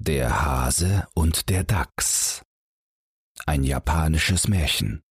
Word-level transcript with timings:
Der 0.00 0.42
Hase 0.42 1.08
und 1.12 1.48
der 1.48 1.64
Dachs 1.64 2.42
Ein 3.46 3.64
japanisches 3.64 4.46
Märchen 4.46 5.02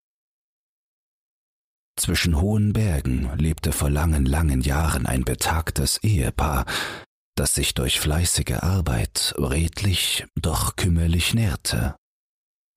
Zwischen 1.97 2.39
hohen 2.39 2.71
Bergen 2.71 3.29
lebte 3.37 3.73
vor 3.73 3.89
langen, 3.89 4.25
langen 4.25 4.61
Jahren 4.61 5.05
ein 5.05 5.25
betagtes 5.25 5.97
Ehepaar, 6.03 6.65
das 7.35 7.53
sich 7.53 7.73
durch 7.73 7.99
fleißige 7.99 8.59
Arbeit 8.61 9.35
redlich, 9.37 10.25
doch 10.35 10.77
kümmerlich 10.77 11.33
nährte. 11.33 11.97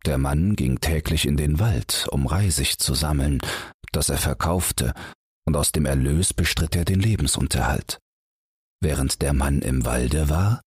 Der 0.05 0.19
Mann 0.19 0.57
ging 0.57 0.81
täglich 0.81 1.27
in 1.27 1.37
den 1.37 1.61
Wald, 1.61 2.09
um 2.11 2.27
Reisig 2.27 2.79
zu 2.81 2.95
sammeln, 2.95 3.41
das 3.93 4.09
er 4.09 4.19
verkaufte, 4.19 4.95
und 5.47 5.57
aus 5.57 5.71
dem 5.71 5.87
Erlös 5.87 6.35
bestritt 6.35 6.75
er 6.75 6.85
den 6.85 6.99
Lebensunterhalt. 6.99 8.01
Während 8.81 9.23
der 9.23 9.33
Mann 9.33 9.63
im 9.63 9.85
Walde 9.85 10.29
war, 10.29 10.61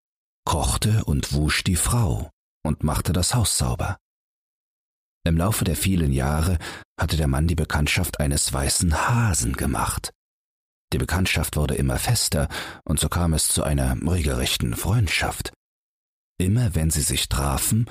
kochte 0.46 1.06
und 1.06 1.34
wusch 1.34 1.64
die 1.64 1.76
Frau 1.76 2.30
und 2.66 2.84
machte 2.84 3.14
das 3.14 3.34
Haus 3.34 3.58
sauber. 3.58 3.98
Im 5.26 5.38
Laufe 5.38 5.64
der 5.64 5.76
vielen 5.76 6.12
Jahre 6.12 6.58
hatte 7.00 7.16
der 7.16 7.28
Mann 7.28 7.48
die 7.48 7.56
Bekanntschaft 7.56 8.20
eines 8.20 8.52
weißen 8.52 9.08
Hasen 9.08 9.54
gemacht. 9.54 10.12
Die 10.92 10.98
Bekanntschaft 10.98 11.56
wurde 11.56 11.76
immer 11.76 11.98
fester, 11.98 12.50
und 12.84 13.00
so 13.00 13.10
kam 13.10 13.34
es 13.34 13.48
zu 13.48 13.64
einer 13.64 13.98
regelrechten 14.06 14.76
Freundschaft. 14.76 15.54
Immer 16.38 16.76
wenn 16.76 16.92
sie 16.92 17.02
sich 17.02 17.30
trafen, 17.30 17.90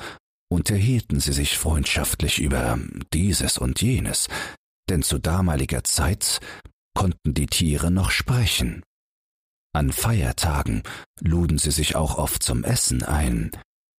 unterhielten 0.53 1.19
sie 1.21 1.33
sich 1.33 1.59
freundschaftlich 1.59 2.39
über 2.39 2.79
dieses 3.13 3.57
und 3.59 3.81
jenes, 3.81 4.29
denn 4.89 5.03
zu 5.03 5.19
damaliger 5.19 5.85
Zeit 5.85 6.41
konnten 6.95 7.35
die 7.35 7.47
Tiere 7.47 7.91
noch 7.91 8.11
sprechen. 8.11 8.83
An 9.75 9.91
Feiertagen 9.91 10.83
luden 11.21 11.57
sie 11.57 11.71
sich 11.71 11.97
auch 11.97 12.19
oft 12.19 12.43
zum 12.43 12.63
Essen 12.63 13.03
ein 13.03 13.51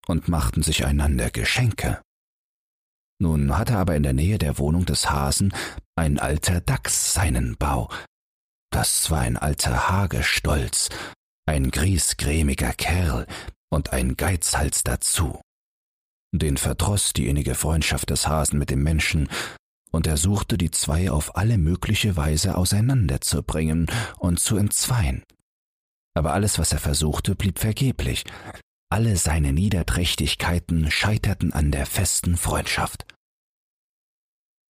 und 0.07 0.27
machten 0.27 0.61
sich 0.61 0.85
einander 0.85 1.31
Geschenke. 1.31 1.99
Nun 3.19 3.57
hatte 3.57 3.77
aber 3.77 3.95
in 3.95 4.03
der 4.03 4.13
Nähe 4.13 4.38
der 4.38 4.59
Wohnung 4.59 4.85
des 4.85 5.09
Hasen 5.09 5.53
ein 5.95 6.19
alter 6.19 6.61
Dachs 6.61 7.13
seinen 7.13 7.57
Bau. 7.57 7.89
Das 8.71 9.09
war 9.09 9.21
ein 9.21 9.38
alter 9.38 9.89
Hagestolz, 9.89 10.89
ein 11.47 11.71
griesgrämiger 11.71 12.73
Kerl 12.73 13.25
und 13.71 13.93
ein 13.93 14.15
Geizhals 14.15 14.83
dazu. 14.83 15.41
Den 16.31 16.58
verdroß 16.58 17.13
die 17.13 17.27
innige 17.27 17.55
Freundschaft 17.55 18.09
des 18.09 18.27
Hasen 18.27 18.59
mit 18.59 18.69
dem 18.69 18.83
Menschen, 18.83 19.30
und 19.91 20.08
er 20.08 20.17
suchte 20.17 20.58
die 20.58 20.71
zwei 20.71 21.11
auf 21.11 21.35
alle 21.35 21.59
mögliche 21.59 22.15
Weise 22.15 22.58
auseinanderzubringen 22.58 23.87
und 24.17 24.39
zu 24.39 24.58
entzweien 24.58 25.23
aber 26.14 26.33
alles, 26.33 26.59
was 26.59 26.72
er 26.72 26.80
versuchte, 26.80 27.36
blieb 27.36 27.59
vergeblich. 27.59 28.23
Alle 28.92 29.17
seine 29.17 29.53
Niederträchtigkeiten 29.53 30.92
scheiterten 30.92 31.52
an 31.53 31.72
der 31.72 31.86
festen 31.86 32.38
Freundschaft. 32.38 33.05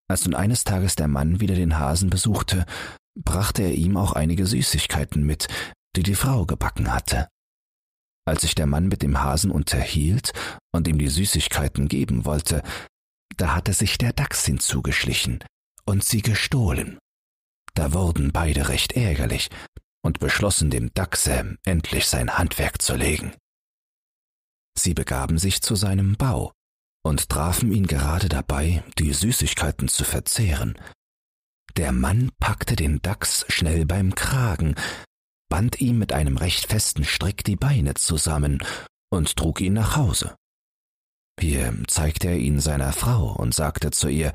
Als 0.08 0.24
nun 0.24 0.34
eines 0.34 0.64
Tages 0.64 0.96
der 0.96 1.08
Mann 1.08 1.40
wieder 1.40 1.54
den 1.54 1.78
Hasen 1.78 2.10
besuchte, 2.10 2.66
brachte 3.18 3.62
er 3.62 3.74
ihm 3.74 3.96
auch 3.96 4.12
einige 4.12 4.46
Süßigkeiten 4.46 5.24
mit, 5.24 5.48
die 5.96 6.02
die 6.02 6.14
Frau 6.14 6.46
gebacken 6.46 6.92
hatte. 6.92 7.28
Als 8.26 8.42
sich 8.42 8.54
der 8.54 8.66
Mann 8.66 8.88
mit 8.88 9.02
dem 9.02 9.22
Hasen 9.22 9.50
unterhielt 9.50 10.32
und 10.72 10.88
ihm 10.88 10.98
die 10.98 11.08
Süßigkeiten 11.08 11.88
geben 11.88 12.24
wollte, 12.24 12.62
da 13.36 13.54
hatte 13.54 13.72
sich 13.72 13.98
der 13.98 14.12
Dachs 14.12 14.46
hinzugeschlichen 14.46 15.44
und 15.84 16.04
sie 16.04 16.22
gestohlen. 16.22 16.98
Da 17.74 17.92
wurden 17.92 18.32
beide 18.32 18.68
recht 18.68 18.92
ärgerlich, 18.92 19.50
und 20.04 20.18
beschlossen 20.20 20.70
dem 20.70 20.92
Dachse 20.92 21.56
endlich 21.64 22.06
sein 22.06 22.36
Handwerk 22.36 22.82
zu 22.82 22.94
legen. 22.94 23.32
Sie 24.78 24.92
begaben 24.92 25.38
sich 25.38 25.62
zu 25.62 25.76
seinem 25.76 26.16
Bau 26.16 26.52
und 27.02 27.28
trafen 27.28 27.72
ihn 27.72 27.86
gerade 27.86 28.28
dabei, 28.28 28.84
die 28.98 29.12
Süßigkeiten 29.12 29.88
zu 29.88 30.04
verzehren. 30.04 30.78
Der 31.76 31.92
Mann 31.92 32.30
packte 32.38 32.76
den 32.76 33.00
Dachs 33.02 33.46
schnell 33.48 33.86
beim 33.86 34.14
Kragen, 34.14 34.74
band 35.48 35.80
ihm 35.80 35.98
mit 35.98 36.12
einem 36.12 36.36
recht 36.36 36.66
festen 36.66 37.04
Strick 37.04 37.42
die 37.44 37.56
Beine 37.56 37.94
zusammen 37.94 38.62
und 39.10 39.36
trug 39.36 39.60
ihn 39.60 39.72
nach 39.72 39.96
Hause. 39.96 40.36
Hier 41.40 41.76
zeigte 41.88 42.28
er 42.28 42.36
ihn 42.36 42.60
seiner 42.60 42.92
Frau 42.92 43.32
und 43.32 43.54
sagte 43.54 43.90
zu 43.90 44.08
ihr, 44.08 44.32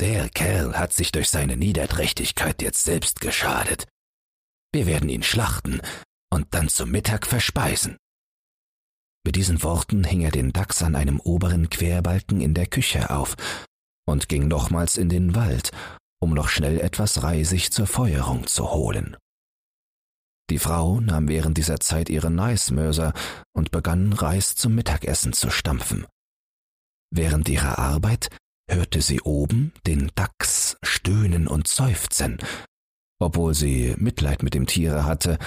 Der 0.00 0.28
Kerl 0.28 0.78
hat 0.78 0.92
sich 0.92 1.12
durch 1.12 1.30
seine 1.30 1.56
Niederträchtigkeit 1.56 2.62
jetzt 2.62 2.84
selbst 2.84 3.20
geschadet. 3.20 3.86
Wir 4.72 4.86
werden 4.86 5.08
ihn 5.08 5.22
schlachten 5.22 5.80
und 6.32 6.46
dann 6.54 6.68
zum 6.68 6.90
Mittag 6.90 7.26
verspeisen. 7.26 7.98
Mit 9.24 9.36
diesen 9.36 9.62
Worten 9.62 10.04
hing 10.04 10.22
er 10.22 10.30
den 10.30 10.52
Dachs 10.52 10.82
an 10.82 10.96
einem 10.96 11.20
oberen 11.20 11.70
Querbalken 11.70 12.40
in 12.40 12.54
der 12.54 12.66
Küche 12.66 13.10
auf 13.10 13.36
und 14.06 14.28
ging 14.28 14.48
nochmals 14.48 14.96
in 14.96 15.08
den 15.08 15.34
Wald, 15.34 15.70
um 16.20 16.34
noch 16.34 16.48
schnell 16.48 16.80
etwas 16.80 17.22
Reisig 17.22 17.70
zur 17.70 17.86
Feuerung 17.86 18.46
zu 18.46 18.72
holen. 18.72 19.16
Die 20.50 20.58
Frau 20.58 21.00
nahm 21.00 21.28
während 21.28 21.56
dieser 21.56 21.78
Zeit 21.78 22.08
ihren 22.08 22.38
Reismörser 22.38 23.12
und 23.52 23.70
begann 23.70 24.12
Reis 24.12 24.54
zum 24.54 24.74
Mittagessen 24.74 25.32
zu 25.32 25.50
stampfen. 25.50 26.06
Während 27.10 27.48
ihrer 27.48 27.78
Arbeit 27.78 28.28
hörte 28.68 29.02
sie 29.02 29.20
oben 29.20 29.72
den 29.86 30.10
Dachs 30.14 30.76
stöhnen 30.82 31.46
und 31.46 31.68
seufzen 31.68 32.38
obwohl 33.22 33.54
sie 33.54 33.94
Mitleid 33.98 34.42
mit 34.42 34.54
dem 34.54 34.66
Tiere 34.66 35.04
hatte, 35.04 35.38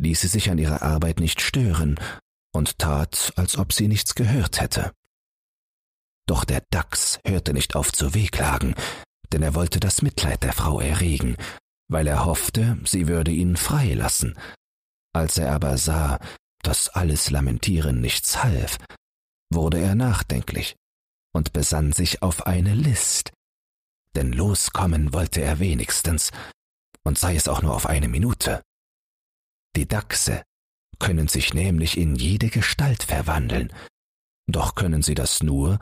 ließ 0.00 0.20
sie 0.20 0.28
sich 0.28 0.50
an 0.50 0.58
ihrer 0.58 0.82
Arbeit 0.82 1.20
nicht 1.20 1.40
stören 1.40 1.98
und 2.52 2.78
tat, 2.78 3.32
als 3.36 3.58
ob 3.58 3.72
sie 3.72 3.88
nichts 3.88 4.14
gehört 4.14 4.60
hätte. 4.60 4.92
Doch 6.26 6.44
der 6.44 6.62
Dachs 6.70 7.18
hörte 7.26 7.52
nicht 7.54 7.74
auf 7.74 7.92
zu 7.92 8.14
wehklagen, 8.14 8.74
denn 9.32 9.42
er 9.42 9.54
wollte 9.54 9.80
das 9.80 10.02
Mitleid 10.02 10.42
der 10.42 10.52
Frau 10.52 10.80
erregen, 10.80 11.36
weil 11.88 12.06
er 12.06 12.24
hoffte, 12.24 12.78
sie 12.84 13.08
würde 13.08 13.30
ihn 13.30 13.56
freilassen. 13.56 14.38
Als 15.14 15.38
er 15.38 15.52
aber 15.52 15.78
sah, 15.78 16.18
dass 16.62 16.88
alles 16.88 17.30
Lamentieren 17.30 18.00
nichts 18.00 18.42
half, 18.42 18.78
wurde 19.50 19.80
er 19.80 19.94
nachdenklich 19.94 20.76
und 21.32 21.52
besann 21.52 21.92
sich 21.92 22.22
auf 22.22 22.46
eine 22.46 22.74
List. 22.74 23.32
Denn 24.14 24.32
loskommen 24.32 25.12
wollte 25.12 25.40
er 25.40 25.58
wenigstens, 25.58 26.30
und 27.08 27.18
sei 27.18 27.36
es 27.36 27.48
auch 27.48 27.62
nur 27.62 27.74
auf 27.74 27.86
eine 27.86 28.06
Minute. 28.06 28.62
Die 29.76 29.88
Dachse 29.88 30.42
können 30.98 31.26
sich 31.26 31.54
nämlich 31.54 31.96
in 31.96 32.14
jede 32.14 32.50
Gestalt 32.50 33.02
verwandeln, 33.02 33.72
doch 34.46 34.74
können 34.74 35.02
sie 35.02 35.14
das 35.14 35.42
nur, 35.42 35.78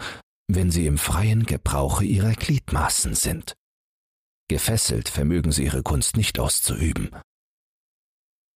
wenn 0.46 0.70
sie 0.70 0.86
im 0.86 0.98
freien 0.98 1.44
Gebrauche 1.44 2.04
ihrer 2.04 2.32
Gliedmaßen 2.32 3.16
sind. 3.16 3.54
Gefesselt 4.48 5.08
vermögen 5.08 5.50
sie 5.50 5.64
ihre 5.64 5.82
Kunst 5.82 6.16
nicht 6.16 6.38
auszuüben. 6.38 7.10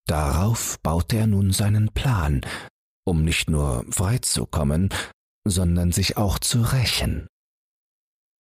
Darauf 0.06 0.78
baute 0.80 1.16
er 1.16 1.26
nun 1.26 1.52
seinen 1.52 1.92
Plan, 1.92 2.42
um 3.04 3.24
nicht 3.24 3.50
nur 3.50 3.84
freizukommen, 3.90 4.90
sondern 5.44 5.90
sich 5.90 6.16
auch 6.16 6.38
zu 6.38 6.62
rächen. 6.62 7.26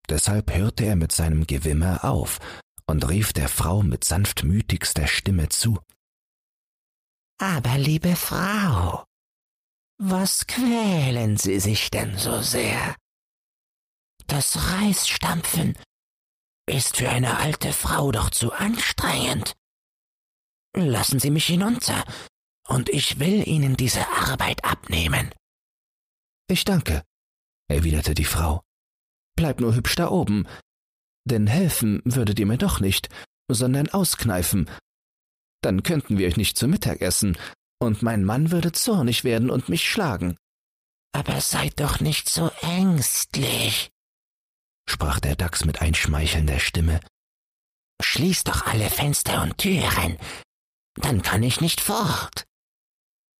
Deshalb 0.08 0.54
hörte 0.54 0.84
er 0.84 0.94
mit 0.94 1.10
seinem 1.10 1.48
Gewimmer 1.48 2.04
auf 2.04 2.38
und 2.90 3.08
rief 3.08 3.32
der 3.32 3.48
Frau 3.48 3.82
mit 3.82 4.02
sanftmütigster 4.02 5.06
Stimme 5.06 5.48
zu. 5.48 5.78
Aber 7.38 7.78
liebe 7.78 8.16
Frau, 8.16 9.04
was 9.98 10.46
quälen 10.46 11.36
Sie 11.36 11.60
sich 11.60 11.90
denn 11.90 12.18
so 12.18 12.42
sehr? 12.42 12.96
Das 14.26 14.72
Reisstampfen 14.72 15.78
ist 16.66 16.96
für 16.96 17.08
eine 17.08 17.38
alte 17.38 17.72
Frau 17.72 18.10
doch 18.10 18.30
zu 18.30 18.52
anstrengend. 18.52 19.54
Lassen 20.74 21.20
Sie 21.20 21.30
mich 21.30 21.46
hinunter, 21.46 22.04
und 22.68 22.88
ich 22.88 23.18
will 23.18 23.46
Ihnen 23.46 23.76
diese 23.76 24.06
Arbeit 24.08 24.64
abnehmen. 24.64 25.32
Ich 26.48 26.64
danke, 26.64 27.04
erwiderte 27.68 28.14
die 28.14 28.24
Frau. 28.24 28.62
Bleib 29.36 29.60
nur 29.60 29.74
hübsch 29.74 29.94
da 29.94 30.10
oben, 30.10 30.46
denn 31.24 31.46
helfen 31.46 32.00
würdet 32.04 32.38
ihr 32.38 32.46
mir 32.46 32.58
doch 32.58 32.80
nicht, 32.80 33.08
sondern 33.50 33.88
auskneifen. 33.88 34.68
Dann 35.62 35.82
könnten 35.82 36.18
wir 36.18 36.26
euch 36.26 36.36
nicht 36.36 36.56
zu 36.56 36.68
Mittag 36.68 37.00
essen, 37.00 37.36
und 37.82 38.02
mein 38.02 38.24
Mann 38.24 38.50
würde 38.50 38.72
zornig 38.72 39.24
werden 39.24 39.50
und 39.50 39.68
mich 39.68 39.88
schlagen. 39.88 40.36
Aber 41.12 41.40
seid 41.40 41.80
doch 41.80 42.00
nicht 42.00 42.28
so 42.28 42.50
ängstlich, 42.60 43.90
sprach 44.88 45.18
der 45.20 45.34
Dachs 45.36 45.64
mit 45.64 45.80
einschmeichelnder 45.80 46.60
Stimme. 46.60 47.00
Schließt 48.02 48.48
doch 48.48 48.66
alle 48.66 48.88
Fenster 48.88 49.42
und 49.42 49.58
Türen, 49.58 50.18
dann 50.94 51.22
kann 51.22 51.42
ich 51.42 51.60
nicht 51.60 51.80
fort. 51.80 52.44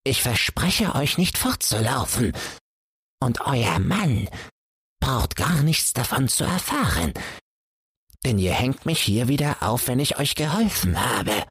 Ich 0.05 0.23
verspreche 0.23 0.95
euch 0.95 1.19
nicht 1.19 1.39
fortzulaufen, 1.39 2.33
und 3.23 3.43
euer 3.43 3.79
Mann 3.79 4.29
braucht 5.01 5.37
gar 5.37 5.63
nichts 5.63 5.93
davon 5.93 6.29
zu 6.29 6.45
erfahren, 6.45 7.13
denn 8.25 8.39
ihr 8.39 8.53
hängt 8.53 8.87
mich 8.87 9.01
hier 9.01 9.29
wieder 9.29 9.63
auf, 9.63 9.89
wenn 9.89 10.01
ich 10.01 10.19
euch 10.19 10.35
geholfen 10.35 11.01
habe. 11.01 11.47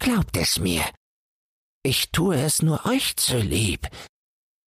Glaubt 0.00 0.36
es 0.36 0.58
mir, 0.58 0.84
ich 1.84 2.10
tue 2.10 2.36
es 2.36 2.62
nur 2.62 2.86
euch 2.86 3.16
zu 3.16 3.38
lieb, 3.38 3.88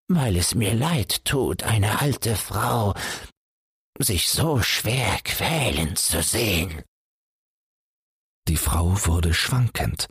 weil 0.07 0.38
es 0.38 0.56
mir 0.56 0.73
leid 0.73 1.25
tut, 1.25 1.63
eine 1.63 2.01
alte 2.01 2.35
Frau 2.35 2.94
sich 4.00 4.29
so 4.29 4.62
schwer 4.62 5.19
quälen 5.23 5.95
zu 5.95 6.23
sehen. 6.23 6.83
Die 8.47 8.57
Frau 8.57 9.06
wurde 9.06 9.33
schwankend, 9.33 10.07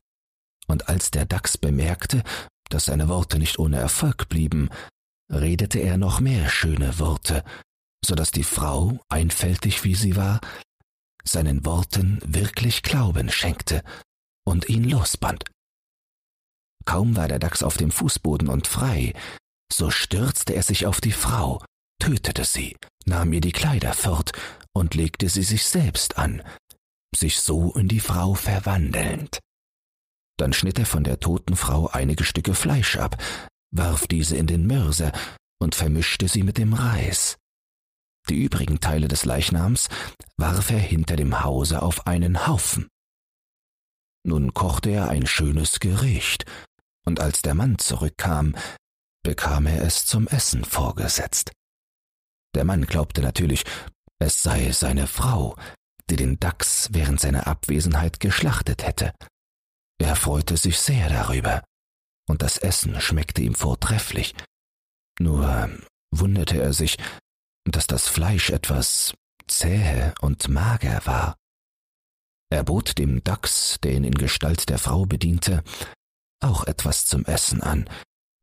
und 0.67 0.89
als 0.89 1.11
der 1.11 1.27
Dachs 1.27 1.59
bemerkte, 1.59 2.23
dass 2.69 2.85
seine 2.85 3.09
Worte 3.09 3.39
nicht 3.39 3.59
ohne 3.59 3.79
Erfolg 3.79 4.29
blieben, 4.29 4.71
redete 5.31 5.81
er 5.81 5.97
noch 5.97 6.21
mehr 6.21 6.49
schöne 6.49 6.99
Worte, 6.99 7.45
so 8.05 8.14
dass 8.14 8.31
die 8.31 8.44
Frau, 8.44 8.99
einfältig 9.08 9.85
wie 9.85 9.94
sie 9.94 10.17
war, 10.17 10.41
seinen 11.25 11.64
Worten 11.64 12.20
wirklich 12.25 12.82
Glauben 12.82 13.31
schenkte 13.31 13.82
und 14.44 14.69
ihn 14.69 14.85
losband. 14.85 15.44
Kaum 16.87 17.17
war 17.17 17.29
der 17.29 17.38
Dachs 17.38 17.62
auf 17.62 17.76
dem 17.76 17.91
Fußboden 17.91 18.49
und 18.49 18.67
frei, 18.67 19.14
so 19.73 19.91
stürzte 19.91 20.55
er 20.55 20.62
sich 20.62 20.87
auf 20.87 21.00
die 21.00 21.12
Frau, 21.12 21.62
tötete 22.00 22.44
sie, 22.44 22.76
nahm 23.05 23.32
ihr 23.32 23.41
die 23.41 23.52
Kleider 23.52 23.93
fort 23.93 24.32
und 24.73 24.94
legte 24.94 25.29
sie 25.29 25.43
sich 25.43 25.67
selbst 25.67 26.17
an, 26.19 26.43
sich 27.14 27.41
so 27.41 27.73
in 27.75 27.88
die 27.88 28.00
Frau 28.00 28.35
verwandelnd. 28.35 29.38
Dann 30.38 30.52
schnitt 30.52 30.79
er 30.79 30.87
von 30.87 31.05
der 31.05 31.20
toten 31.20 31.55
Frau 31.55 31.88
einige 31.88 32.25
Stücke 32.25 32.55
Fleisch 32.55 32.97
ab, 32.97 33.23
warf 33.70 34.06
diese 34.06 34.37
in 34.37 34.47
den 34.47 34.67
Mörser 34.67 35.12
und 35.61 35.75
vermischte 35.75 36.29
sie 36.29 36.43
mit 36.43 36.56
dem 36.56 36.73
Reis. 36.73 37.37
Die 38.29 38.45
übrigen 38.45 38.81
Teile 38.81 39.09
des 39.09 39.25
Leichnams 39.25 39.89
warf 40.37 40.71
er 40.71 40.79
hinter 40.79 41.17
dem 41.17 41.43
Hause 41.43 41.83
auf 41.83 42.07
einen 42.07 42.47
Haufen. 42.47 42.89
Nun 44.23 44.53
kochte 44.55 44.91
er 44.91 45.09
ein 45.09 45.27
schönes 45.27 45.81
Gericht, 45.81 46.45
und 47.07 47.21
als 47.21 47.43
der 47.43 47.55
Mann 47.55 47.79
zurückkam, 47.79 48.55
bekam 49.23 49.67
er 49.67 49.83
es 49.83 50.05
zum 50.05 50.27
Essen 50.29 50.65
vorgesetzt. 50.65 51.53
Der 52.55 52.65
Mann 52.65 52.87
glaubte 52.87 53.23
natürlich, 53.23 53.65
es 54.19 54.43
sei 54.43 54.73
seine 54.73 55.07
Frau, 55.07 55.57
die 56.11 56.17
den 56.17 56.39
Dachs 56.39 56.89
während 56.93 57.21
seiner 57.21 57.47
Abwesenheit 57.47 58.21
geschlachtet 58.21 58.85
hätte. 58.85 59.13
Er 59.99 60.17
freute 60.17 60.57
sich 60.57 60.79
sehr 60.79 61.09
darüber, 61.09 61.63
und 62.29 62.43
das 62.43 62.59
Essen 62.59 63.01
schmeckte 63.01 63.43
ihm 63.43 63.55
vortrefflich. 63.55 64.35
Nur 65.19 65.71
wunderte 66.11 66.61
er 66.61 66.73
sich, 66.73 66.97
dass 67.71 67.87
das 67.87 68.09
Fleisch 68.09 68.51
etwas 68.51 69.15
zähe 69.47 70.15
und 70.21 70.49
mager 70.49 71.01
war. 71.05 71.37
Er 72.51 72.65
bot 72.65 72.99
dem 72.99 73.23
Dachs, 73.23 73.79
der 73.83 73.93
ihn 73.93 74.05
in 74.05 74.15
Gestalt 74.15 74.69
der 74.69 74.79
Frau 74.79 75.07
bediente, 75.07 75.63
auch 76.41 76.65
etwas 76.65 77.07
zum 77.07 77.25
Essen 77.25 77.63
an. 77.63 77.89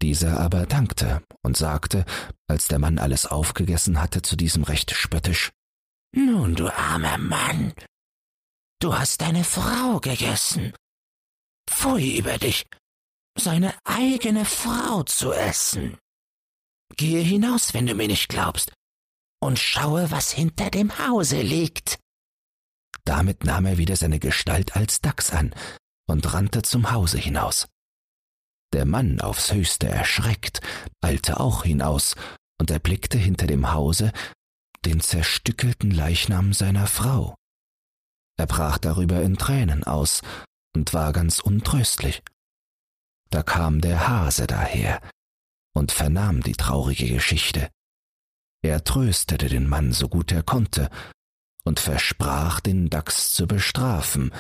Dieser 0.02 0.40
aber 0.40 0.66
dankte 0.66 1.24
und 1.42 1.58
sagte, 1.58 2.06
als 2.48 2.68
der 2.68 2.80
Mann 2.80 3.00
alles 3.00 3.26
aufgegessen 3.26 4.00
hatte, 4.00 4.22
zu 4.22 4.36
diesem 4.36 4.64
recht 4.64 4.92
spöttisch 4.92 5.52
Nun, 6.16 6.56
du 6.56 6.70
armer 6.70 7.18
Mann, 7.18 7.74
du 8.80 8.98
hast 8.98 9.22
deine 9.22 9.44
Frau 9.44 10.00
gegessen. 10.00 10.74
Pfui 11.70 12.18
über 12.18 12.38
dich, 12.38 12.66
seine 13.38 13.74
eigene 13.84 14.46
Frau 14.46 15.04
zu 15.04 15.34
essen. 15.34 15.98
Gehe 16.96 17.22
hinaus, 17.22 17.74
wenn 17.74 17.88
du 17.88 17.96
mir 17.96 18.08
nicht 18.08 18.30
glaubst, 18.30 18.72
und 19.40 19.60
schaue, 19.60 20.12
was 20.12 20.32
hinter 20.32 20.70
dem 20.70 20.98
Hause 20.98 21.42
liegt. 21.42 22.00
Damit 23.06 23.44
nahm 23.44 23.66
er 23.66 23.78
wieder 23.78 23.96
seine 23.96 24.20
Gestalt 24.20 24.76
als 24.76 25.02
Dachs 25.02 25.32
an 25.32 25.54
und 26.08 26.34
rannte 26.34 26.62
zum 26.62 26.92
Hause 26.92 27.18
hinaus. 27.18 27.68
Der 28.74 28.86
Mann 28.86 29.22
aufs 29.22 29.54
höchste 29.54 29.88
erschreckt, 29.88 30.62
eilte 31.02 31.40
auch 31.40 31.64
hinaus 31.64 32.16
und 32.60 32.70
erblickte 32.70 33.18
hinter 33.18 33.48
dem 33.48 33.72
Hause 33.72 34.12
den 34.86 35.00
zerstückelten 35.00 35.92
Leichnam 35.92 36.54
seiner 36.54 36.88
Frau. 36.88 37.36
Er 38.38 38.46
brach 38.46 38.78
darüber 38.78 39.22
in 39.22 39.38
Tränen 39.38 39.84
aus 39.84 40.22
und 40.76 40.94
war 40.94 41.14
ganz 41.14 41.40
untröstlich. 41.40 42.22
Da 43.30 43.44
kam 43.44 43.82
der 43.82 44.08
Hase 44.08 44.48
daher 44.48 45.02
und 45.74 45.92
vernahm 45.92 46.42
die 46.42 46.54
traurige 46.54 47.08
Geschichte. 47.08 47.70
Er 48.64 48.84
tröstete 48.84 49.48
den 49.48 49.68
Mann 49.68 49.94
so 49.94 50.10
gut 50.10 50.32
er 50.32 50.44
konnte 50.44 50.90
und 51.64 51.80
versprach, 51.80 52.60
den 52.60 52.90
Dachs 52.90 53.34
zu 53.34 53.48
bestrafen 53.48 54.32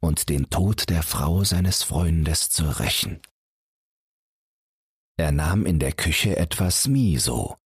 und 0.00 0.28
den 0.28 0.50
Tod 0.50 0.90
der 0.90 1.02
Frau 1.02 1.44
seines 1.44 1.82
Freundes 1.82 2.48
zu 2.50 2.64
rächen. 2.78 3.20
Er 5.16 5.32
nahm 5.32 5.66
in 5.66 5.78
der 5.78 5.92
Küche 5.92 6.36
etwas 6.36 6.86
Miso, 6.86 7.56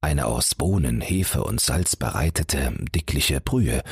eine 0.00 0.26
aus 0.26 0.54
Bohnen, 0.54 1.00
Hefe 1.00 1.44
und 1.44 1.60
Salz 1.60 1.96
bereitete, 1.96 2.74
dickliche 2.94 3.40
Brühe, 3.40 3.82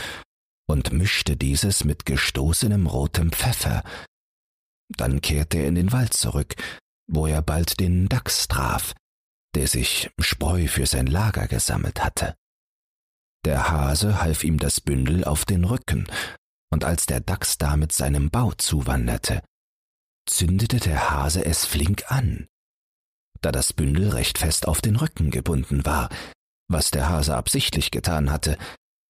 und 0.68 0.92
mischte 0.92 1.36
dieses 1.36 1.84
mit 1.84 2.06
gestoßenem 2.06 2.86
rotem 2.86 3.30
Pfeffer. 3.30 3.84
Dann 4.88 5.20
kehrte 5.20 5.58
er 5.58 5.68
in 5.68 5.76
den 5.76 5.92
Wald 5.92 6.14
zurück, 6.14 6.54
wo 7.08 7.26
er 7.26 7.42
bald 7.42 7.78
den 7.78 8.08
Dachs 8.08 8.48
traf, 8.48 8.94
der 9.56 9.66
sich 9.66 10.10
Spreu 10.20 10.68
für 10.68 10.86
sein 10.86 11.06
Lager 11.06 11.48
gesammelt 11.48 12.04
hatte. 12.04 12.36
Der 13.44 13.68
Hase 13.68 14.22
half 14.22 14.44
ihm 14.44 14.58
das 14.58 14.80
Bündel 14.80 15.24
auf 15.24 15.44
den 15.44 15.64
Rücken, 15.64 16.06
und 16.70 16.84
als 16.84 17.06
der 17.06 17.20
Dachs 17.20 17.58
da 17.58 17.76
mit 17.76 17.92
seinem 17.92 18.30
Bau 18.30 18.52
zuwanderte, 18.52 19.42
zündete 20.28 20.78
der 20.78 21.10
Hase 21.10 21.44
es 21.44 21.64
flink 21.64 22.10
an 22.12 22.46
da 23.46 23.52
das 23.52 23.72
Bündel 23.72 24.10
recht 24.10 24.38
fest 24.38 24.66
auf 24.66 24.80
den 24.80 24.96
Rücken 24.96 25.30
gebunden 25.30 25.84
war, 25.84 26.08
was 26.68 26.90
der 26.90 27.08
Hase 27.08 27.36
absichtlich 27.36 27.92
getan 27.92 28.30
hatte, 28.30 28.58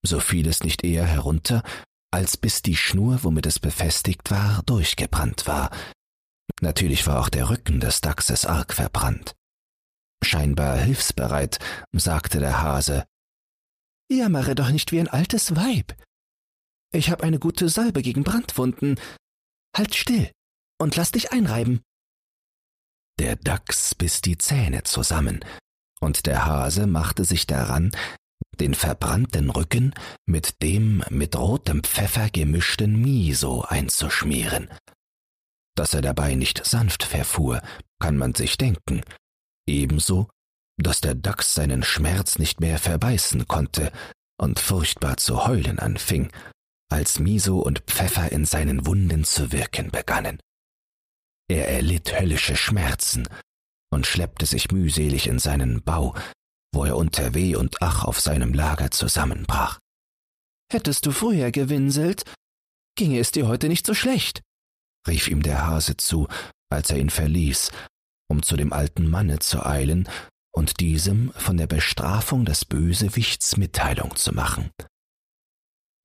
so 0.04 0.20
fiel 0.20 0.46
es 0.46 0.62
nicht 0.62 0.84
eher 0.84 1.06
herunter, 1.06 1.62
als 2.12 2.36
bis 2.36 2.62
die 2.62 2.76
Schnur, 2.76 3.20
womit 3.22 3.46
es 3.46 3.58
befestigt 3.58 4.30
war, 4.30 4.62
durchgebrannt 4.64 5.46
war. 5.46 5.70
Natürlich 6.60 7.06
war 7.06 7.20
auch 7.20 7.28
der 7.28 7.48
Rücken 7.48 7.80
des 7.80 8.00
Dachses 8.02 8.46
arg 8.46 8.74
verbrannt. 8.74 9.34
Scheinbar 10.26 10.76
hilfsbereit, 10.78 11.60
sagte 11.92 12.40
der 12.40 12.60
Hase. 12.60 13.06
Jammere 14.10 14.56
doch 14.56 14.70
nicht 14.70 14.90
wie 14.90 14.98
ein 14.98 15.06
altes 15.06 15.54
Weib. 15.54 15.94
Ich 16.92 17.10
hab 17.10 17.22
eine 17.22 17.38
gute 17.38 17.68
Salbe 17.68 18.02
gegen 18.02 18.24
Brandwunden. 18.24 18.98
Halt 19.76 19.94
still 19.94 20.32
und 20.80 20.96
lass 20.96 21.12
dich 21.12 21.30
einreiben. 21.30 21.80
Der 23.20 23.36
Dachs 23.36 23.94
biss 23.94 24.20
die 24.20 24.36
Zähne 24.36 24.82
zusammen, 24.82 25.44
und 26.00 26.26
der 26.26 26.44
Hase 26.44 26.88
machte 26.88 27.24
sich 27.24 27.46
daran, 27.46 27.92
den 28.58 28.74
verbrannten 28.74 29.50
Rücken 29.50 29.94
mit 30.26 30.60
dem 30.60 31.04
mit 31.08 31.36
rotem 31.36 31.84
Pfeffer 31.84 32.30
gemischten 32.30 33.00
Miso 33.00 33.62
einzuschmieren. 33.62 34.70
Dass 35.76 35.94
er 35.94 36.02
dabei 36.02 36.34
nicht 36.34 36.66
sanft 36.66 37.04
verfuhr, 37.04 37.62
kann 38.00 38.16
man 38.16 38.34
sich 38.34 38.58
denken, 38.58 39.02
ebenso, 39.66 40.28
dass 40.78 41.00
der 41.00 41.14
Dachs 41.14 41.54
seinen 41.54 41.82
Schmerz 41.82 42.38
nicht 42.38 42.60
mehr 42.60 42.78
verbeißen 42.78 43.48
konnte 43.48 43.92
und 44.38 44.58
furchtbar 44.58 45.16
zu 45.16 45.46
heulen 45.46 45.78
anfing, 45.78 46.30
als 46.90 47.18
Miso 47.18 47.58
und 47.58 47.80
Pfeffer 47.80 48.30
in 48.30 48.44
seinen 48.44 48.86
Wunden 48.86 49.24
zu 49.24 49.52
wirken 49.52 49.90
begannen. 49.90 50.38
Er 51.48 51.68
erlitt 51.68 52.18
höllische 52.18 52.56
Schmerzen 52.56 53.28
und 53.90 54.06
schleppte 54.06 54.46
sich 54.46 54.70
mühselig 54.70 55.26
in 55.26 55.38
seinen 55.38 55.82
Bau, 55.82 56.14
wo 56.72 56.84
er 56.84 56.96
unter 56.96 57.34
Weh 57.34 57.56
und 57.56 57.82
Ach 57.82 58.04
auf 58.04 58.20
seinem 58.20 58.52
Lager 58.52 58.90
zusammenbrach. 58.90 59.78
Hättest 60.70 61.06
du 61.06 61.12
früher 61.12 61.52
gewinselt, 61.52 62.24
ginge 62.96 63.20
es 63.20 63.30
dir 63.30 63.46
heute 63.46 63.68
nicht 63.68 63.86
so 63.86 63.94
schlecht, 63.94 64.42
rief 65.06 65.28
ihm 65.28 65.42
der 65.42 65.66
Hase 65.66 65.96
zu, 65.96 66.26
als 66.70 66.90
er 66.90 66.98
ihn 66.98 67.10
verließ, 67.10 67.70
um 68.28 68.42
zu 68.42 68.56
dem 68.56 68.72
alten 68.72 69.08
Manne 69.08 69.38
zu 69.38 69.64
eilen 69.64 70.08
und 70.52 70.80
diesem 70.80 71.32
von 71.32 71.56
der 71.56 71.66
Bestrafung 71.66 72.44
des 72.44 72.64
Bösewichts 72.64 73.56
Mitteilung 73.56 74.16
zu 74.16 74.32
machen. 74.32 74.70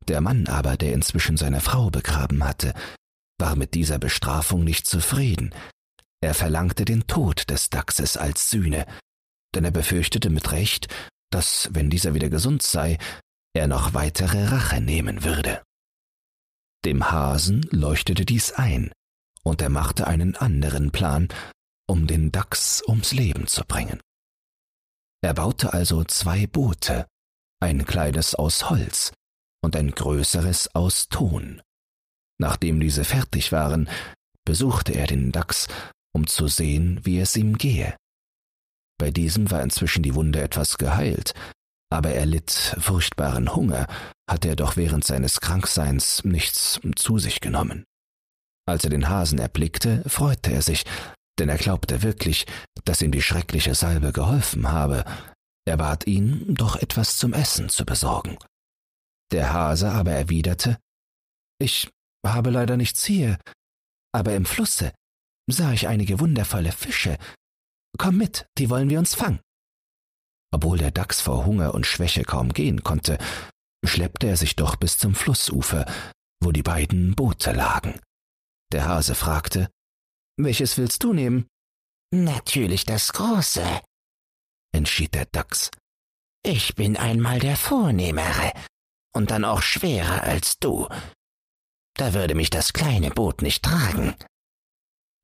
Der 0.07 0.21
Mann 0.21 0.47
aber, 0.47 0.77
der 0.77 0.93
inzwischen 0.93 1.37
seine 1.37 1.61
Frau 1.61 1.89
begraben 1.89 2.43
hatte, 2.43 2.73
war 3.39 3.55
mit 3.55 3.73
dieser 3.73 3.97
Bestrafung 3.97 4.63
nicht 4.63 4.85
zufrieden. 4.85 5.53
Er 6.21 6.33
verlangte 6.33 6.85
den 6.85 7.07
Tod 7.07 7.49
des 7.49 7.69
Dachses 7.69 8.17
als 8.17 8.49
Sühne, 8.49 8.85
denn 9.55 9.65
er 9.65 9.71
befürchtete 9.71 10.29
mit 10.29 10.51
Recht, 10.51 10.87
dass, 11.31 11.69
wenn 11.71 11.89
dieser 11.89 12.13
wieder 12.13 12.29
gesund 12.29 12.61
sei, 12.61 12.97
er 13.53 13.67
noch 13.67 13.93
weitere 13.93 14.45
Rache 14.45 14.81
nehmen 14.81 15.23
würde. 15.23 15.61
Dem 16.85 17.11
Hasen 17.11 17.61
leuchtete 17.71 18.25
dies 18.25 18.51
ein, 18.53 18.91
und 19.43 19.61
er 19.61 19.69
machte 19.69 20.07
einen 20.07 20.35
anderen 20.35 20.91
Plan, 20.91 21.27
um 21.91 22.07
den 22.07 22.31
Dachs 22.31 22.81
ums 22.88 23.12
Leben 23.12 23.48
zu 23.48 23.65
bringen. 23.65 24.00
Er 25.21 25.33
baute 25.33 25.74
also 25.74 26.05
zwei 26.05 26.48
Boote, 26.48 27.05
ein 27.62 27.86
kleines 27.86 28.33
aus 28.33 28.69
Holz 28.69 29.12
und 29.62 29.75
ein 29.75 29.91
größeres 29.91 30.74
aus 30.74 31.10
Ton. 31.10 31.62
Nachdem 32.39 32.79
diese 32.79 33.03
fertig 33.03 33.51
waren, 33.51 33.89
besuchte 34.45 34.93
er 34.93 35.05
den 35.05 35.33
Dachs, 35.33 35.67
um 36.15 36.27
zu 36.27 36.48
sehen, 36.48 37.01
wie 37.03 37.19
es 37.19 37.36
ihm 37.36 37.57
gehe. 37.57 37.98
Bei 38.98 39.12
diesem 39.12 39.51
war 39.51 39.62
inzwischen 39.62 40.01
die 40.01 40.15
Wunde 40.15 40.41
etwas 40.41 40.77
geheilt, 40.77 41.33
aber 41.91 42.12
er 42.12 42.25
litt 42.25 42.51
furchtbaren 42.79 43.53
Hunger, 43.53 43.86
hatte 44.29 44.48
er 44.48 44.55
doch 44.55 44.77
während 44.77 45.03
seines 45.03 45.41
Krankseins 45.41 46.24
nichts 46.24 46.79
zu 46.95 47.19
sich 47.19 47.41
genommen. 47.41 47.83
Als 48.65 48.86
er 48.86 48.91
den 48.91 49.10
Hasen 49.10 49.39
erblickte, 49.39 50.07
freute 50.07 50.53
er 50.53 50.62
sich, 50.62 50.86
denn 51.39 51.50
er 51.50 51.57
glaubte 51.57 52.03
wirklich, 52.03 52.45
dass 52.85 53.01
ihm 53.01 53.11
die 53.11 53.21
schreckliche 53.21 53.75
Salbe 53.75 54.11
geholfen 54.11 54.71
habe. 54.71 55.05
Er 55.65 55.77
bat 55.77 56.07
ihn, 56.07 56.53
doch 56.55 56.75
etwas 56.75 57.17
zum 57.17 57.33
Essen 57.33 57.69
zu 57.69 57.85
besorgen. 57.85 58.38
Der 59.31 59.53
Hase 59.53 59.91
aber 59.91 60.11
erwiderte, 60.11 60.77
Ich 61.59 61.89
habe 62.25 62.50
leider 62.50 62.75
nichts 62.77 63.05
hier, 63.05 63.38
aber 64.13 64.35
im 64.35 64.45
Flusse 64.45 64.93
sah 65.50 65.73
ich 65.73 65.88
einige 65.88 66.19
wundervolle 66.19 66.71
Fische. 66.71 67.17
Komm 67.97 68.17
mit, 68.17 68.47
die 68.57 68.69
wollen 68.69 68.89
wir 68.89 69.00
uns 69.00 69.15
fangen. 69.15 69.39
Obwohl 70.53 70.77
der 70.77 70.91
Dachs 70.91 71.21
vor 71.21 71.45
Hunger 71.45 71.73
und 71.73 71.85
Schwäche 71.85 72.23
kaum 72.23 72.53
gehen 72.53 72.83
konnte, 72.83 73.17
schleppte 73.85 74.27
er 74.27 74.38
sich 74.38 74.55
doch 74.55 74.75
bis 74.75 74.97
zum 74.97 75.15
Flussufer, 75.15 75.85
wo 76.43 76.51
die 76.51 76.63
beiden 76.63 77.15
Boote 77.15 77.51
lagen. 77.51 78.00
Der 78.71 78.85
Hase 78.85 79.15
fragte, 79.15 79.69
Welches 80.38 80.77
willst 80.77 81.03
du 81.03 81.13
nehmen? 81.13 81.47
Natürlich 82.13 82.85
das 82.85 83.13
große, 83.13 83.81
entschied 84.73 85.13
der 85.13 85.25
Dachs. 85.25 85.71
Ich 86.43 86.75
bin 86.75 86.97
einmal 86.97 87.39
der 87.39 87.55
Vornehmere 87.55 88.51
und 89.13 89.31
dann 89.31 89.45
auch 89.45 89.61
schwerer 89.61 90.23
als 90.23 90.57
du. 90.59 90.88
Da 91.95 92.13
würde 92.13 92.35
mich 92.35 92.50
das 92.50 92.73
kleine 92.73 93.11
Boot 93.11 93.41
nicht 93.41 93.63
tragen. 93.63 94.15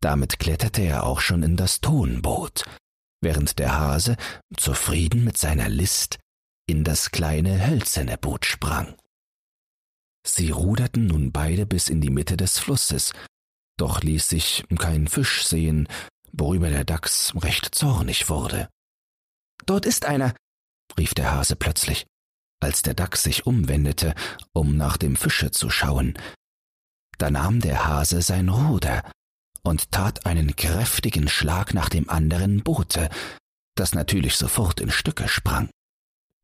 Damit 0.01 0.39
kletterte 0.39 0.83
er 0.83 1.05
auch 1.05 1.21
schon 1.21 1.41
in 1.43 1.57
das 1.57 1.81
Tonboot, 1.81 2.65
während 3.21 3.57
der 3.57 3.77
Hase, 3.77 4.15
zufrieden 4.55 5.23
mit 5.23 5.37
seiner 5.37 5.69
List, 5.69 6.19
in 6.67 6.83
das 6.83 7.11
kleine 7.11 7.67
hölzerne 7.67 8.17
Boot 8.17 8.45
sprang. 8.45 8.95
Sie 10.25 10.51
ruderten 10.51 11.07
nun 11.07 11.31
beide 11.31 11.65
bis 11.65 11.89
in 11.89 12.01
die 12.01 12.09
Mitte 12.09 12.37
des 12.37 12.59
Flusses, 12.59 13.13
doch 13.77 14.01
ließ 14.01 14.27
sich 14.27 14.65
kein 14.77 15.07
Fisch 15.07 15.45
sehen, 15.45 15.87
worüber 16.31 16.69
der 16.69 16.83
Dachs 16.83 17.33
recht 17.35 17.73
zornig 17.73 18.29
wurde. 18.29 18.69
Dort 19.65 19.85
ist 19.85 20.05
einer, 20.05 20.35
rief 20.97 21.13
der 21.13 21.31
Hase 21.31 21.55
plötzlich, 21.55 22.05
als 22.59 22.81
der 22.81 22.93
Dachs 22.93 23.23
sich 23.23 23.45
umwendete, 23.45 24.13
um 24.53 24.77
nach 24.77 24.97
dem 24.97 25.15
Fische 25.15 25.51
zu 25.51 25.69
schauen. 25.69 26.17
Da 27.17 27.29
nahm 27.31 27.61
der 27.61 27.85
Hase 27.85 28.21
sein 28.21 28.49
Ruder 28.49 29.09
und 29.63 29.91
tat 29.91 30.25
einen 30.25 30.55
kräftigen 30.55 31.27
Schlag 31.27 31.73
nach 31.73 31.89
dem 31.89 32.09
anderen 32.09 32.63
Boote, 32.63 33.09
das 33.75 33.93
natürlich 33.93 34.35
sofort 34.35 34.79
in 34.79 34.91
Stücke 34.91 35.27
sprang. 35.27 35.69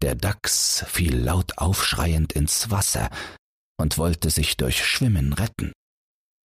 Der 0.02 0.16
Dachs 0.16 0.84
fiel 0.88 1.18
laut 1.18 1.58
aufschreiend 1.58 2.34
ins 2.34 2.70
Wasser 2.70 3.10
und 3.78 3.98
wollte 3.98 4.30
sich 4.30 4.58
durch 4.58 4.86
Schwimmen 4.86 5.34
retten. 5.34 5.72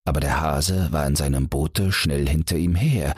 Aber 0.09 0.21
der 0.21 0.41
Hase 0.41 0.91
war 0.91 1.05
in 1.05 1.15
seinem 1.15 1.49
Boote 1.49 1.91
schnell 1.91 2.27
hinter 2.27 2.57
ihm 2.57 2.73
her 2.73 3.13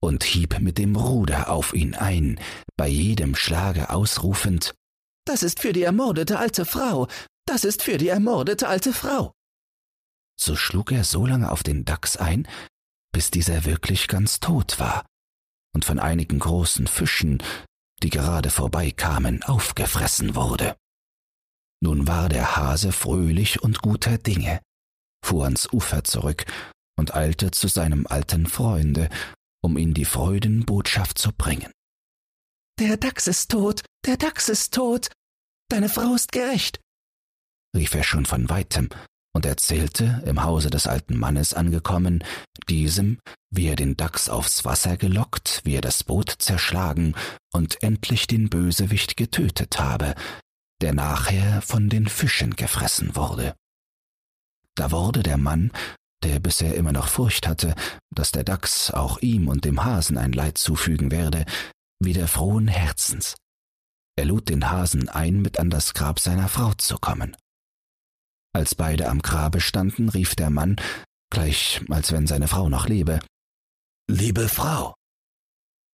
und 0.00 0.22
hieb 0.22 0.60
mit 0.60 0.78
dem 0.78 0.94
Ruder 0.94 1.50
auf 1.50 1.74
ihn 1.74 1.96
ein, 1.96 2.38
bei 2.76 2.86
jedem 2.86 3.34
Schlage 3.34 3.90
ausrufend 3.90 4.72
Das 5.26 5.42
ist 5.42 5.58
für 5.58 5.72
die 5.72 5.82
ermordete 5.82 6.38
alte 6.38 6.66
Frau, 6.66 7.08
das 7.46 7.64
ist 7.64 7.82
für 7.82 7.98
die 7.98 8.06
ermordete 8.06 8.68
alte 8.68 8.92
Frau. 8.92 9.32
So 10.40 10.54
schlug 10.54 10.92
er 10.92 11.02
so 11.02 11.26
lange 11.26 11.50
auf 11.50 11.64
den 11.64 11.84
Dachs 11.84 12.16
ein, 12.16 12.46
bis 13.12 13.32
dieser 13.32 13.64
wirklich 13.64 14.06
ganz 14.06 14.38
tot 14.38 14.78
war 14.78 15.04
und 15.74 15.84
von 15.84 15.98
einigen 15.98 16.38
großen 16.38 16.86
Fischen, 16.86 17.42
die 18.04 18.10
gerade 18.10 18.50
vorbeikamen, 18.50 19.42
aufgefressen 19.42 20.36
wurde. 20.36 20.76
Nun 21.80 22.06
war 22.06 22.28
der 22.28 22.54
Hase 22.54 22.92
fröhlich 22.92 23.64
und 23.64 23.82
guter 23.82 24.16
Dinge, 24.16 24.60
fuhr 25.24 25.44
ans 25.44 25.72
Ufer 25.72 26.04
zurück 26.04 26.44
und 26.96 27.14
eilte 27.14 27.50
zu 27.50 27.68
seinem 27.68 28.06
alten 28.06 28.46
Freunde, 28.46 29.08
um 29.62 29.76
ihm 29.76 29.94
die 29.94 30.04
Freudenbotschaft 30.04 31.18
zu 31.18 31.32
bringen. 31.32 31.70
Der 32.78 32.96
Dachs 32.96 33.26
ist 33.26 33.50
tot, 33.50 33.82
der 34.06 34.16
Dachs 34.16 34.48
ist 34.48 34.74
tot, 34.74 35.08
deine 35.68 35.88
Frau 35.88 36.14
ist 36.14 36.32
gerecht, 36.32 36.80
rief 37.76 37.94
er 37.94 38.04
schon 38.04 38.26
von 38.26 38.48
weitem 38.48 38.88
und 39.32 39.46
erzählte, 39.46 40.22
im 40.26 40.42
Hause 40.42 40.70
des 40.70 40.86
alten 40.86 41.16
Mannes 41.16 41.54
angekommen, 41.54 42.24
diesem, 42.68 43.18
wie 43.50 43.68
er 43.68 43.76
den 43.76 43.96
Dachs 43.96 44.28
aufs 44.28 44.64
Wasser 44.64 44.96
gelockt, 44.96 45.60
wie 45.64 45.76
er 45.76 45.80
das 45.80 46.04
Boot 46.04 46.34
zerschlagen 46.38 47.14
und 47.52 47.82
endlich 47.82 48.26
den 48.26 48.50
Bösewicht 48.50 49.16
getötet 49.16 49.78
habe, 49.78 50.14
der 50.80 50.94
nachher 50.94 51.62
von 51.62 51.88
den 51.88 52.08
Fischen 52.08 52.56
gefressen 52.56 53.14
wurde. 53.14 53.54
Da 54.80 54.92
wurde 54.92 55.22
der 55.22 55.36
Mann, 55.36 55.72
der 56.24 56.40
bisher 56.40 56.74
immer 56.74 56.92
noch 56.92 57.08
Furcht 57.08 57.46
hatte, 57.46 57.74
dass 58.14 58.32
der 58.32 58.44
Dachs 58.44 58.90
auch 58.90 59.18
ihm 59.18 59.48
und 59.48 59.66
dem 59.66 59.84
Hasen 59.84 60.16
ein 60.16 60.32
Leid 60.32 60.56
zufügen 60.56 61.10
werde, 61.10 61.44
wieder 62.02 62.26
frohen 62.26 62.66
Herzens. 62.66 63.36
Er 64.16 64.24
lud 64.24 64.48
den 64.48 64.70
Hasen 64.70 65.10
ein, 65.10 65.42
mit 65.42 65.58
an 65.58 65.68
das 65.68 65.92
Grab 65.92 66.18
seiner 66.18 66.48
Frau 66.48 66.72
zu 66.72 66.96
kommen. 66.96 67.36
Als 68.54 68.74
beide 68.74 69.10
am 69.10 69.20
Grabe 69.20 69.60
standen, 69.60 70.08
rief 70.08 70.34
der 70.34 70.48
Mann, 70.48 70.76
gleich 71.30 71.82
als 71.90 72.10
wenn 72.10 72.26
seine 72.26 72.48
Frau 72.48 72.70
noch 72.70 72.88
lebe, 72.88 73.20
Liebe 74.10 74.48
Frau, 74.48 74.94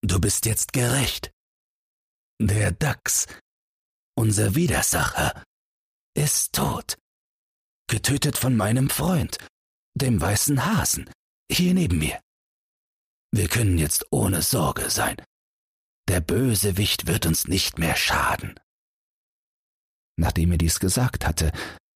du 0.05 0.21
bist 0.21 0.47
jetzt 0.47 0.73
gerecht. 0.73 1.33
Der 2.41 2.71
Dachs, 2.71 3.27
unser 4.17 4.55
Widersacher, 4.55 5.43
ist 6.15 6.53
tot, 6.53 6.97
getötet 7.89 8.37
von 8.37 8.57
meinem 8.57 8.91
Freund, 8.91 9.39
dem 9.95 10.21
weißen 10.21 10.67
Hasen, 10.67 11.11
hier 11.51 11.75
neben 11.75 11.99
mir. 11.99 12.21
Wir 13.33 13.49
können 13.49 13.79
jetzt 13.79 14.07
ohne 14.11 14.43
Sorge 14.43 14.91
sein. 14.91 15.17
Der 16.09 16.21
Bösewicht 16.21 17.07
wird 17.07 17.27
uns 17.27 17.49
nicht 17.49 17.79
mehr 17.79 17.97
schaden. 17.97 18.59
Nachdem 20.19 20.53
er 20.53 20.59
dies 20.59 20.81
gesagt 20.81 21.27
hatte, 21.27 21.53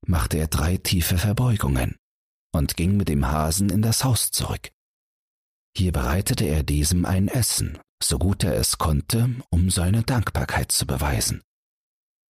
machte 0.06 0.38
er 0.38 0.48
drei 0.48 0.76
tiefe 0.76 1.18
Verbeugungen 1.18 1.96
und 2.52 2.76
ging 2.76 2.96
mit 2.96 3.08
dem 3.08 3.26
Hasen 3.26 3.70
in 3.70 3.82
das 3.82 4.04
Haus 4.04 4.30
zurück. 4.30 4.70
Hier 5.76 5.92
bereitete 5.92 6.44
er 6.44 6.62
diesem 6.62 7.04
ein 7.04 7.28
Essen, 7.28 7.78
so 8.02 8.18
gut 8.18 8.42
er 8.42 8.54
es 8.54 8.78
konnte, 8.78 9.36
um 9.50 9.70
seine 9.70 10.02
Dankbarkeit 10.02 10.72
zu 10.72 10.86
beweisen. 10.86 11.42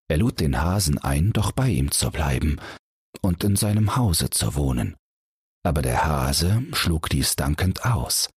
Er 0.09 0.19
lud 0.19 0.41
den 0.41 0.61
Hasen 0.61 0.99
ein, 0.99 1.33
doch 1.33 1.53
bei 1.53 1.69
ihm 1.69 1.91
zu 1.91 2.11
bleiben 2.11 2.61
und 3.23 3.45
in 3.45 3.57
seinem 3.57 3.97
Hause 3.97 4.31
zu 4.31 4.55
wohnen. 4.55 4.97
Aber 5.63 5.83
der 5.83 6.05
Hase 6.05 6.63
schlug 6.73 7.09
dies 7.11 7.37
dankend 7.37 7.85
aus. 7.85 8.31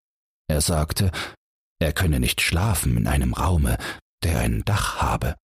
Er 0.48 0.62
sagte, 0.62 1.12
er 1.80 1.94
könne 1.94 2.20
nicht 2.20 2.42
schlafen 2.42 2.98
in 2.98 3.08
einem 3.08 3.34
Raume, 3.34 3.77
der 4.24 4.39
ein 4.39 4.63
Dach 4.65 5.01
habe. 5.01 5.36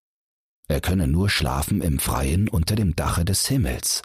Er 0.68 0.82
könne 0.82 1.08
nur 1.08 1.30
schlafen 1.30 1.82
im 1.82 2.00
Freien 2.00 2.48
unter 2.48 2.76
dem 2.76 2.96
Dache 2.96 3.26
des 3.26 3.48
Himmels. 3.48 4.02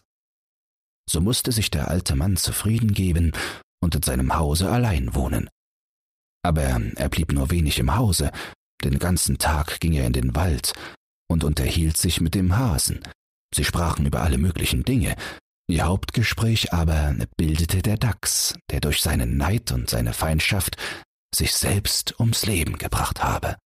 So 1.09 1.21
musste 1.21 1.52
sich 1.52 1.71
der 1.71 1.88
alte 1.88 2.16
Mann 2.16 2.37
zufrieden 2.37 2.95
geben 2.95 3.33
und 3.83 3.95
in 3.95 4.02
seinem 4.02 4.35
Hause 4.35 4.71
allein 4.71 5.14
wohnen. 5.14 5.50
Aber 6.43 6.62
er 6.62 7.09
blieb 7.09 7.33
nur 7.33 7.50
wenig 7.50 7.78
im 7.78 7.97
Hause, 7.97 8.31
den 8.83 8.99
ganzen 8.99 9.38
Tag 9.38 9.81
ging 9.81 9.93
er 9.93 10.07
in 10.07 10.12
den 10.12 10.35
Wald 10.35 10.73
und 11.28 11.45
unterhielt 11.45 11.97
sich 11.97 12.21
mit 12.21 12.35
dem 12.35 12.57
Hasen. 12.57 13.00
Sie 13.55 13.65
sprachen 13.65 14.05
über 14.05 14.23
alle 14.23 14.39
möglichen 14.39 14.83
Dinge, 14.83 15.15
ihr 15.69 15.85
Hauptgespräch 15.85 16.73
aber 16.73 17.15
bildete 17.37 17.83
der 17.83 17.97
Dachs, 17.97 18.55
der 18.71 18.81
durch 18.81 19.01
seinen 19.01 19.37
Neid 19.37 19.71
und 19.71 19.89
seine 19.89 20.13
Feindschaft 20.13 20.77
sich 21.33 21.55
selbst 21.55 22.19
ums 22.19 22.47
Leben 22.47 22.79
gebracht 22.79 23.23
habe. 23.23 23.57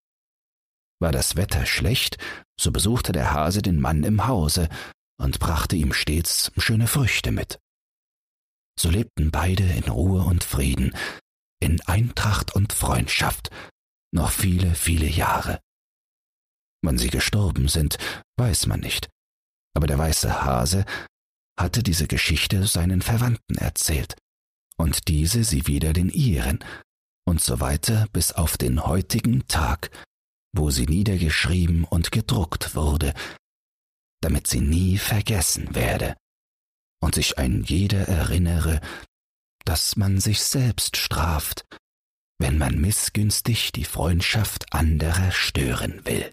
War 1.01 1.13
das 1.13 1.37
Wetter 1.37 1.65
schlecht, 1.65 2.19
so 2.61 2.71
besuchte 2.71 3.13
der 3.13 3.33
Hase 3.33 3.63
den 3.63 3.81
Mann 3.81 4.05
im 4.05 4.27
Hause 4.27 4.69
und 5.19 5.39
brachte 5.39 5.77
ihm 5.77 5.95
stets 5.95 6.53
schöne 6.59 6.87
Früchte 6.87 7.33
mit. 7.33 7.59
So 8.79 8.91
lebten 8.91 9.31
beide 9.31 9.65
in 9.65 9.85
Ruhe 9.85 10.23
und 10.23 10.45
Frieden, 10.45 10.95
in 11.61 11.81
Eintracht 11.83 12.55
und 12.55 12.73
Freundschaft, 12.73 13.51
noch 14.13 14.31
viele, 14.31 14.75
viele 14.75 15.07
Jahre. 15.07 15.61
Wann 16.83 16.99
sie 16.99 17.09
gestorben 17.09 17.69
sind, 17.69 17.99
weiß 18.37 18.67
man 18.67 18.81
nicht, 18.81 19.09
aber 19.79 19.87
der 19.87 19.99
weiße 19.99 20.45
Hase 20.45 20.85
hatte 21.57 21.85
diese 21.85 22.09
Geschichte 22.09 22.67
seinen 22.67 23.01
Verwandten 23.01 23.57
erzählt, 23.59 24.17
und 24.77 25.07
diese 25.07 25.45
sie 25.45 25.69
wieder 25.69 25.93
den 25.93 26.09
ihren, 26.09 26.65
und 27.25 27.41
so 27.41 27.61
weiter 27.61 28.09
bis 28.13 28.33
auf 28.33 28.59
den 28.59 28.85
heutigen 28.85 29.47
Tag, 29.47 29.93
wo 30.53 30.71
sie 30.73 30.87
niedergeschrieben 30.87 31.85
und 31.85 32.11
gedruckt 32.11 32.75
wurde, 32.75 33.15
damit 34.21 34.49
sie 34.49 34.61
nie 34.61 34.99
vergessen 34.99 35.77
werde 35.77 36.17
und 37.01 37.15
sich 37.15 37.39
ein 37.39 37.63
jeder 37.63 38.09
erinnere, 38.09 38.81
dass 39.65 39.95
man 39.95 40.19
sich 40.19 40.43
selbst 40.43 40.97
straft, 40.97 41.65
wenn 42.41 42.59
man 42.59 42.81
missgünstig 42.81 43.71
die 43.71 43.85
Freundschaft 43.85 44.73
anderer 44.73 45.31
stören 45.31 46.05
will. 46.05 46.33